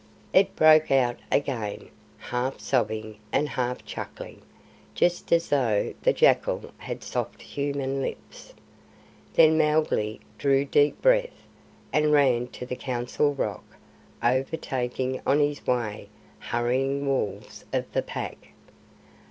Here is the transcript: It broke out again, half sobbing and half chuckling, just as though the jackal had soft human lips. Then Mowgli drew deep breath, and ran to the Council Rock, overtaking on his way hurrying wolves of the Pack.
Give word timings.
It 0.33 0.55
broke 0.55 0.89
out 0.89 1.19
again, 1.31 1.89
half 2.17 2.59
sobbing 2.59 3.19
and 3.31 3.47
half 3.49 3.85
chuckling, 3.85 4.41
just 4.95 5.31
as 5.31 5.49
though 5.49 5.93
the 6.01 6.11
jackal 6.11 6.71
had 6.79 7.03
soft 7.03 7.39
human 7.43 8.01
lips. 8.01 8.55
Then 9.35 9.59
Mowgli 9.59 10.19
drew 10.39 10.65
deep 10.65 10.99
breath, 11.03 11.43
and 11.93 12.11
ran 12.11 12.47
to 12.47 12.65
the 12.65 12.75
Council 12.75 13.35
Rock, 13.35 13.75
overtaking 14.23 15.21
on 15.23 15.39
his 15.39 15.67
way 15.67 16.09
hurrying 16.39 17.05
wolves 17.05 17.63
of 17.71 17.91
the 17.91 18.01
Pack. 18.01 18.53